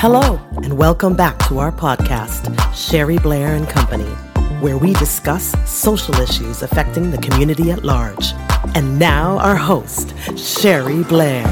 Hello, 0.00 0.40
and 0.62 0.78
welcome 0.78 1.16
back 1.16 1.36
to 1.48 1.58
our 1.58 1.72
podcast, 1.72 2.54
Sherry 2.72 3.18
Blair 3.18 3.56
and 3.56 3.68
Company, 3.68 4.08
where 4.60 4.78
we 4.78 4.92
discuss 4.92 5.56
social 5.68 6.14
issues 6.20 6.62
affecting 6.62 7.10
the 7.10 7.18
community 7.18 7.72
at 7.72 7.82
large. 7.82 8.32
And 8.76 8.96
now, 8.96 9.38
our 9.38 9.56
host, 9.56 10.14
Sherry 10.38 11.02
Blair. 11.02 11.42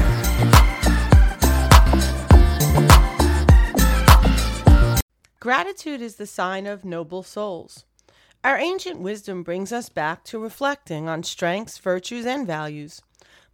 Gratitude 5.41 6.01
is 6.01 6.15
the 6.15 6.25
sign 6.25 6.67
of 6.67 6.85
noble 6.85 7.23
souls. 7.23 7.83
Our 8.45 8.57
ancient 8.57 9.01
wisdom 9.01 9.43
brings 9.43 9.73
us 9.73 9.89
back 9.89 10.23
to 10.23 10.39
reflecting 10.39 11.09
on 11.09 11.23
strengths, 11.23 11.79
virtues, 11.79 12.25
and 12.25 12.47
values. 12.47 13.01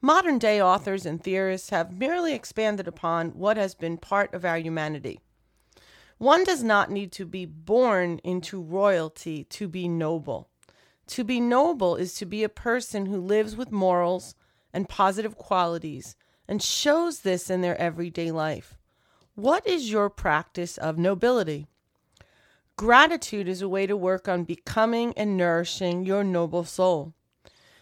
Modern 0.05 0.37
day 0.37 0.61
authors 0.61 1.05
and 1.05 1.23
theorists 1.23 1.69
have 1.69 1.97
merely 1.97 2.33
expanded 2.33 2.89
upon 2.89 3.29
what 3.29 3.55
has 3.55 3.73
been 3.73 3.97
part 3.97 4.33
of 4.33 4.43
our 4.43 4.57
humanity. 4.57 5.21
One 6.17 6.43
does 6.43 6.61
not 6.61 6.91
need 6.91 7.13
to 7.13 7.25
be 7.25 7.45
born 7.45 8.19
into 8.21 8.61
royalty 8.61 9.45
to 9.45 9.69
be 9.69 9.87
noble. 9.87 10.49
To 11.07 11.23
be 11.23 11.39
noble 11.39 11.95
is 11.95 12.15
to 12.15 12.25
be 12.25 12.43
a 12.43 12.49
person 12.49 13.05
who 13.05 13.17
lives 13.17 13.55
with 13.55 13.71
morals 13.71 14.35
and 14.73 14.89
positive 14.89 15.37
qualities 15.37 16.17
and 16.49 16.61
shows 16.61 17.21
this 17.21 17.49
in 17.49 17.61
their 17.61 17.79
everyday 17.79 18.29
life. 18.29 18.77
What 19.35 19.65
is 19.65 19.89
your 19.89 20.09
practice 20.09 20.77
of 20.77 20.97
nobility? 20.97 21.67
Gratitude 22.75 23.47
is 23.47 23.61
a 23.61 23.69
way 23.69 23.87
to 23.87 23.95
work 23.95 24.27
on 24.27 24.43
becoming 24.43 25.13
and 25.15 25.37
nourishing 25.37 26.05
your 26.05 26.25
noble 26.25 26.65
soul. 26.65 27.13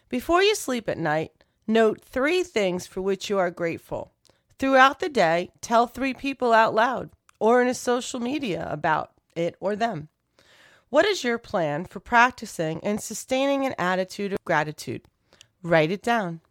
Before 0.08 0.44
you 0.44 0.54
sleep 0.54 0.88
at 0.88 1.00
night, 1.00 1.41
note 1.68 2.02
three 2.02 2.44
things 2.44 2.88
for 2.88 3.02
which 3.02 3.30
you 3.30 3.38
are 3.38 3.52
grateful. 3.52 4.12
Throughout 4.60 5.00
the 5.00 5.10
day, 5.10 5.50
tell 5.62 5.88
three 5.88 6.14
people 6.14 6.54
out 6.54 6.76
loud 6.76 7.10
or 7.40 7.62
in 7.62 7.68
a 7.68 7.74
social 7.74 8.20
media 8.20 8.68
about 8.70 9.12
it 9.36 9.56
or 9.60 9.76
them. 9.76 10.10
What 10.90 11.06
is 11.06 11.24
your 11.24 11.38
plan 11.38 11.86
for 11.86 12.00
practicing 12.00 12.80
and 12.84 13.02
sustaining 13.02 13.66
an 13.66 13.76
attitude 13.80 14.34
of 14.34 14.44
gratitude? 14.44 15.04
Write 15.64 15.90
it 15.90 16.04
down. 16.04 16.42